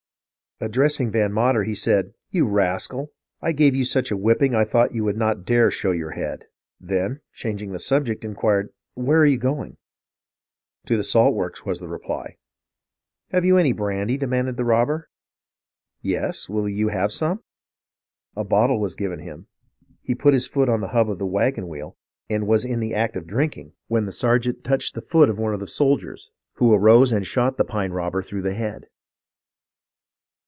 [0.63, 3.11] Addressing Van Mater he said:—"* You rascal!
[3.41, 6.45] I gave you such a whipping I thought you would not dare show your head.'
[6.79, 9.77] Then, changing the subject, inquired, 'Where are you going?'
[10.85, 12.37] "'To the salt works,' was the reply.
[13.31, 15.09] "'Have you any brandy }'demanded the robber.
[16.13, 16.47] "'Yes.
[16.47, 17.41] Will you have some
[18.35, 19.47] }'"A bottle was given him;
[20.03, 21.97] he put his foot on the hub of the wagon wheel,
[22.29, 24.21] and was in the act of drinking when the 276 IIISruRV OF THE AMERICAN REVOLUTION
[24.21, 27.89] sergeant touched the foot of one of the soldiers, who arose and shot the pine
[27.91, 28.85] robber through the head.